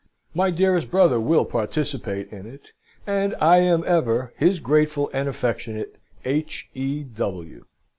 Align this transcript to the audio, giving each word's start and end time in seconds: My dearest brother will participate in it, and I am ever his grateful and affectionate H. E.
My 0.33 0.49
dearest 0.49 0.89
brother 0.89 1.19
will 1.19 1.45
participate 1.45 2.31
in 2.33 2.47
it, 2.47 2.69
and 3.05 3.35
I 3.39 3.59
am 3.59 3.83
ever 3.85 4.33
his 4.35 4.59
grateful 4.59 5.11
and 5.13 5.29
affectionate 5.29 5.97
H. 6.25 6.71
E. 6.73 7.05